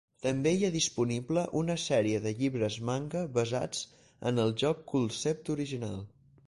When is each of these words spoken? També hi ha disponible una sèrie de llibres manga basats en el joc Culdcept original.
També 0.25 0.51
hi 0.53 0.63
ha 0.67 0.71
disponible 0.75 1.43
una 1.59 1.75
sèrie 1.83 2.21
de 2.23 2.31
llibres 2.39 2.79
manga 2.91 3.23
basats 3.37 3.83
en 4.31 4.45
el 4.47 4.57
joc 4.65 4.85
Culdcept 4.95 5.53
original. 5.59 6.01